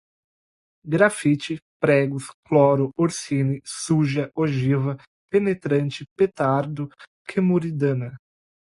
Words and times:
grafite, 0.83 1.59
pregos, 1.79 2.31
cloro, 2.47 2.89
orsini, 2.97 3.61
suja, 3.63 4.31
ogiva, 4.35 4.97
penetrante, 5.29 6.05
petardo, 6.17 6.89
kemuridama 7.27 8.17